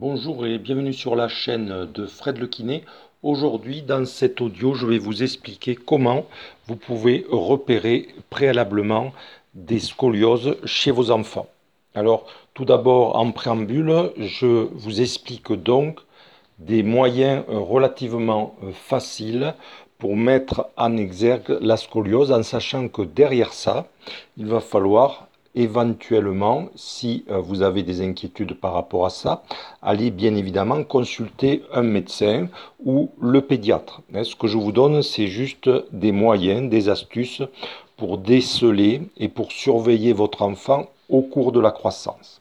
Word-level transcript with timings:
Bonjour 0.00 0.44
et 0.44 0.58
bienvenue 0.58 0.92
sur 0.92 1.14
la 1.14 1.28
chaîne 1.28 1.86
de 1.94 2.04
Fred 2.06 2.38
Le 2.38 2.48
Kiné. 2.48 2.82
Aujourd'hui, 3.22 3.82
dans 3.82 4.04
cet 4.04 4.40
audio, 4.40 4.74
je 4.74 4.86
vais 4.86 4.98
vous 4.98 5.22
expliquer 5.22 5.76
comment 5.76 6.26
vous 6.66 6.74
pouvez 6.74 7.24
repérer 7.30 8.08
préalablement 8.28 9.12
des 9.54 9.78
scolioses 9.78 10.56
chez 10.64 10.90
vos 10.90 11.12
enfants. 11.12 11.46
Alors, 11.94 12.26
tout 12.54 12.64
d'abord, 12.64 13.14
en 13.14 13.30
préambule, 13.30 14.10
je 14.16 14.66
vous 14.72 15.00
explique 15.00 15.52
donc 15.52 16.00
des 16.58 16.82
moyens 16.82 17.44
relativement 17.46 18.56
faciles 18.72 19.54
pour 19.98 20.16
mettre 20.16 20.70
en 20.76 20.96
exergue 20.96 21.56
la 21.60 21.76
scoliose 21.76 22.32
en 22.32 22.42
sachant 22.42 22.88
que 22.88 23.02
derrière 23.02 23.52
ça, 23.52 23.86
il 24.38 24.46
va 24.46 24.58
falloir 24.58 25.28
éventuellement, 25.54 26.66
si 26.74 27.24
euh, 27.30 27.38
vous 27.38 27.62
avez 27.62 27.82
des 27.82 28.00
inquiétudes 28.00 28.54
par 28.54 28.74
rapport 28.74 29.06
à 29.06 29.10
ça, 29.10 29.42
allez 29.82 30.10
bien 30.10 30.34
évidemment 30.34 30.82
consulter 30.84 31.62
un 31.72 31.82
médecin 31.82 32.48
ou 32.84 33.10
le 33.20 33.40
pédiatre. 33.40 34.02
Hein, 34.14 34.24
ce 34.24 34.36
que 34.36 34.46
je 34.46 34.58
vous 34.58 34.72
donne, 34.72 35.02
c'est 35.02 35.28
juste 35.28 35.70
des 35.92 36.12
moyens, 36.12 36.68
des 36.68 36.88
astuces 36.88 37.42
pour 37.96 38.18
déceler 38.18 39.02
et 39.16 39.28
pour 39.28 39.52
surveiller 39.52 40.12
votre 40.12 40.42
enfant 40.42 40.86
au 41.08 41.22
cours 41.22 41.52
de 41.52 41.60
la 41.60 41.70
croissance. 41.70 42.40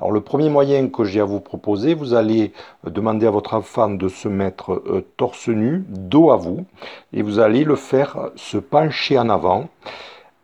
Alors 0.00 0.12
le 0.12 0.20
premier 0.20 0.48
moyen 0.48 0.88
que 0.88 1.04
j'ai 1.04 1.20
à 1.20 1.24
vous 1.24 1.40
proposer, 1.40 1.94
vous 1.94 2.14
allez 2.14 2.52
demander 2.84 3.26
à 3.26 3.30
votre 3.30 3.54
enfant 3.54 3.90
de 3.90 4.08
se 4.08 4.28
mettre 4.28 4.74
euh, 4.74 5.04
torse 5.16 5.48
nu, 5.48 5.84
dos 5.88 6.30
à 6.30 6.36
vous, 6.36 6.64
et 7.12 7.22
vous 7.22 7.40
allez 7.40 7.64
le 7.64 7.74
faire 7.74 8.30
se 8.36 8.58
pencher 8.58 9.18
en 9.18 9.28
avant. 9.28 9.68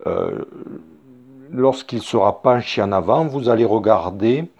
Euh, 0.06 0.44
lorsqu'il 1.54 2.02
sera 2.02 2.42
penché 2.42 2.82
en 2.82 2.92
avant, 2.92 3.24
vous 3.26 3.48
allez 3.48 3.64
regarder 3.64 4.50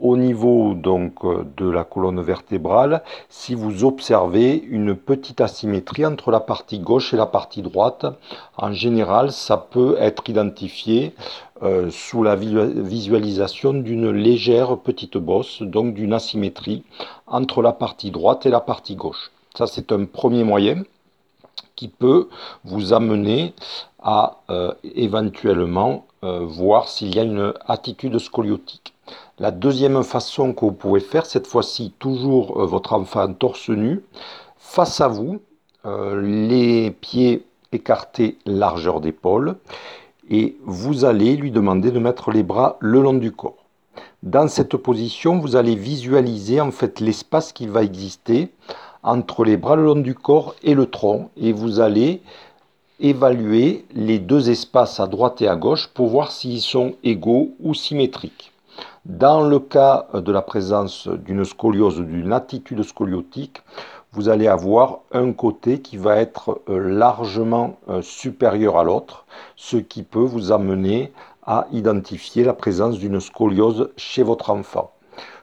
au 0.00 0.16
niveau 0.16 0.74
donc 0.74 1.24
de 1.56 1.70
la 1.70 1.84
colonne 1.84 2.20
vertébrale 2.20 3.02
si 3.28 3.54
vous 3.54 3.84
observez 3.84 4.56
une 4.56 4.96
petite 4.96 5.40
asymétrie 5.40 6.04
entre 6.04 6.32
la 6.32 6.40
partie 6.40 6.80
gauche 6.80 7.14
et 7.14 7.16
la 7.16 7.26
partie 7.26 7.62
droite. 7.62 8.04
En 8.56 8.72
général, 8.72 9.30
ça 9.30 9.56
peut 9.56 9.96
être 10.00 10.28
identifié 10.28 11.14
euh, 11.62 11.90
sous 11.90 12.24
la 12.24 12.34
visualisation 12.34 13.72
d'une 13.74 14.10
légère 14.10 14.76
petite 14.78 15.16
bosse, 15.18 15.62
donc 15.62 15.94
d'une 15.94 16.12
asymétrie 16.12 16.82
entre 17.28 17.62
la 17.62 17.72
partie 17.72 18.10
droite 18.10 18.44
et 18.44 18.50
la 18.50 18.60
partie 18.60 18.96
gauche. 18.96 19.30
Ça, 19.56 19.68
c'est 19.68 19.92
un 19.92 20.06
premier 20.06 20.42
moyen 20.42 20.82
qui 21.76 21.86
peut 21.86 22.28
vous 22.64 22.92
amener 22.92 23.54
à 24.02 24.38
euh, 24.50 24.72
éventuellement 24.82 25.92
euh, 25.94 26.11
voir 26.22 26.88
s'il 26.88 27.14
y 27.14 27.18
a 27.18 27.24
une 27.24 27.52
attitude 27.66 28.18
scoliotique. 28.18 28.94
La 29.38 29.50
deuxième 29.50 30.02
façon 30.04 30.52
que 30.52 30.64
vous 30.64 30.72
pouvez 30.72 31.00
faire, 31.00 31.26
cette 31.26 31.46
fois-ci 31.46 31.92
toujours 31.98 32.60
euh, 32.60 32.66
votre 32.66 32.92
enfant 32.92 33.32
torse 33.32 33.68
nu, 33.70 34.02
face 34.58 35.00
à 35.00 35.08
vous, 35.08 35.40
les 35.84 36.92
pieds 36.92 37.44
écartés 37.72 38.38
largeur 38.46 39.00
d'épaule, 39.00 39.56
et 40.30 40.56
vous 40.64 41.04
allez 41.04 41.36
lui 41.36 41.50
demander 41.50 41.90
de 41.90 41.98
mettre 41.98 42.30
les 42.30 42.42
bras 42.42 42.76
le 42.80 43.00
long 43.02 43.14
du 43.14 43.32
corps. 43.32 43.62
Dans 44.22 44.46
cette 44.48 44.76
position, 44.76 45.38
vous 45.38 45.56
allez 45.56 45.74
visualiser 45.74 46.60
en 46.60 46.70
fait 46.70 47.00
l'espace 47.00 47.52
qui 47.52 47.66
va 47.66 47.82
exister 47.82 48.52
entre 49.02 49.44
les 49.44 49.56
bras 49.56 49.74
le 49.74 49.84
long 49.84 49.96
du 49.96 50.14
corps 50.14 50.54
et 50.62 50.74
le 50.74 50.86
tronc 50.86 51.30
et 51.36 51.52
vous 51.52 51.80
allez 51.80 52.22
évaluer 53.02 53.84
les 53.94 54.20
deux 54.20 54.48
espaces 54.48 55.00
à 55.00 55.08
droite 55.08 55.42
et 55.42 55.48
à 55.48 55.56
gauche 55.56 55.88
pour 55.88 56.06
voir 56.06 56.30
s'ils 56.30 56.60
sont 56.60 56.94
égaux 57.02 57.50
ou 57.60 57.74
symétriques. 57.74 58.52
Dans 59.04 59.42
le 59.42 59.58
cas 59.58 60.06
de 60.14 60.30
la 60.30 60.40
présence 60.40 61.08
d'une 61.08 61.44
scoliose, 61.44 62.00
d'une 62.00 62.32
attitude 62.32 62.84
scoliotique, 62.84 63.60
vous 64.12 64.28
allez 64.28 64.46
avoir 64.46 65.00
un 65.10 65.32
côté 65.32 65.80
qui 65.80 65.96
va 65.96 66.16
être 66.16 66.60
euh, 66.68 66.78
largement 66.78 67.76
euh, 67.88 68.02
supérieur 68.02 68.78
à 68.78 68.84
l'autre, 68.84 69.24
ce 69.56 69.78
qui 69.78 70.02
peut 70.04 70.20
vous 70.20 70.52
amener 70.52 71.12
à 71.44 71.66
identifier 71.72 72.44
la 72.44 72.52
présence 72.52 72.98
d'une 72.98 73.20
scoliose 73.20 73.90
chez 73.96 74.22
votre 74.22 74.50
enfant. 74.50 74.92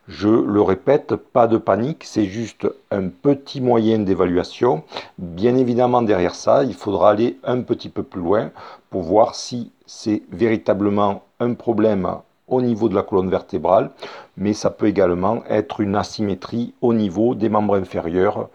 Je 0.10 0.28
le 0.28 0.64
répète, 0.64 1.16
pas 1.16 1.46
de 1.46 1.58
panique, 1.58 2.04
c'est 2.04 2.26
juste 2.26 2.68
un 2.90 3.10
petit 3.10 3.62
moyen 3.62 4.00
d'évaluation. 4.00 4.82
Bien 5.20 5.56
évidemment, 5.56 6.02
derrière 6.02 6.34
ça, 6.34 6.64
il 6.64 6.74
faudra 6.74 7.12
aller 7.12 7.38
un 7.44 7.62
petit 7.62 7.90
peu 7.90 8.02
plus 8.02 8.20
loin 8.20 8.50
pour 8.90 9.04
voir 9.04 9.36
si 9.36 9.72
c'est 9.86 10.24
véritablement 10.32 11.22
un 11.40 11.54
problème 11.54 12.08
au 12.48 12.60
niveau 12.60 12.90
de 12.90 12.96
la 12.96 13.04
colonne 13.04 13.30
vertébrale, 13.30 13.92
mais 14.36 14.54
ça 14.54 14.72
peut 14.72 14.88
également 14.88 15.44
être 15.48 15.80
une 15.80 15.96
asymétrie 15.96 16.74
au 16.82 16.96
niveau 16.96 17.36
des 17.36 17.50
membres 17.50 17.76
inférieurs 17.78 18.50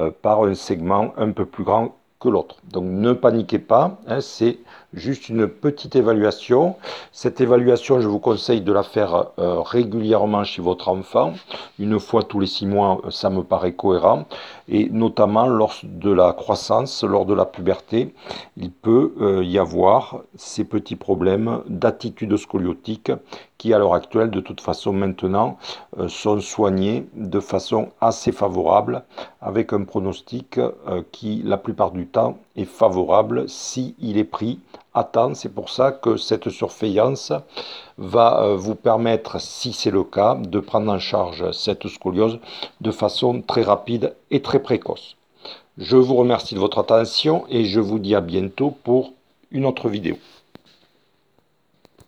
euh, 0.00 0.10
par 0.10 0.42
un 0.42 0.56
segment 0.56 1.14
un 1.16 1.30
peu 1.30 1.46
plus 1.46 1.62
grand 1.62 1.94
que 2.18 2.28
l'autre. 2.28 2.56
Donc 2.72 2.84
ne 2.84 3.12
paniquez 3.12 3.58
pas, 3.58 3.98
hein, 4.06 4.20
c'est 4.20 4.58
juste 4.94 5.28
une 5.28 5.46
petite 5.46 5.96
évaluation. 5.96 6.76
Cette 7.12 7.40
évaluation, 7.40 8.00
je 8.00 8.08
vous 8.08 8.18
conseille 8.18 8.62
de 8.62 8.72
la 8.72 8.82
faire 8.82 9.26
euh, 9.38 9.60
régulièrement 9.60 10.44
chez 10.44 10.62
votre 10.62 10.88
enfant. 10.88 11.34
Une 11.78 12.00
fois 12.00 12.22
tous 12.22 12.40
les 12.40 12.46
six 12.46 12.66
mois, 12.66 13.00
euh, 13.04 13.10
ça 13.10 13.28
me 13.28 13.42
paraît 13.42 13.74
cohérent. 13.74 14.24
Et 14.68 14.88
notamment 14.90 15.46
lors 15.46 15.74
de 15.82 16.10
la 16.10 16.32
croissance, 16.32 17.04
lors 17.04 17.26
de 17.26 17.34
la 17.34 17.44
puberté, 17.44 18.14
il 18.56 18.70
peut 18.70 19.14
euh, 19.20 19.44
y 19.44 19.58
avoir 19.58 20.20
ces 20.36 20.64
petits 20.64 20.96
problèmes 20.96 21.60
d'attitude 21.68 22.36
scoliotique 22.36 23.12
qui, 23.58 23.72
à 23.72 23.78
l'heure 23.78 23.94
actuelle, 23.94 24.30
de 24.30 24.40
toute 24.40 24.60
façon 24.60 24.92
maintenant, 24.92 25.58
sont 26.08 26.40
soignés 26.40 27.06
de 27.14 27.40
façon 27.40 27.90
assez 28.00 28.32
favorable 28.32 29.02
avec 29.40 29.72
un 29.72 29.84
pronostic 29.84 30.60
qui, 31.12 31.42
la 31.44 31.56
plupart 31.56 31.90
du 31.90 32.06
temps, 32.06 32.38
est 32.56 32.64
favorable 32.64 33.48
s'il 33.48 33.94
il 33.98 34.18
est 34.18 34.24
pris 34.24 34.60
Attends, 34.98 35.34
C'est 35.34 35.50
pour 35.50 35.68
ça 35.68 35.92
que 35.92 36.16
cette 36.16 36.48
surveillance 36.48 37.30
va 37.98 38.40
euh, 38.40 38.56
vous 38.56 38.74
permettre, 38.74 39.38
si 39.38 39.74
c'est 39.74 39.90
le 39.90 40.04
cas, 40.04 40.36
de 40.36 40.58
prendre 40.58 40.90
en 40.90 40.98
charge 40.98 41.50
cette 41.50 41.86
scoliose 41.86 42.38
de 42.80 42.90
façon 42.90 43.42
très 43.42 43.60
rapide 43.60 44.14
et 44.30 44.40
très 44.40 44.58
précoce. 44.58 45.16
Je 45.76 45.98
vous 45.98 46.14
remercie 46.14 46.54
de 46.54 46.60
votre 46.60 46.78
attention 46.78 47.44
et 47.50 47.66
je 47.66 47.78
vous 47.78 47.98
dis 47.98 48.14
à 48.14 48.22
bientôt 48.22 48.70
pour 48.70 49.12
une 49.50 49.66
autre 49.66 49.90
vidéo. 49.90 50.16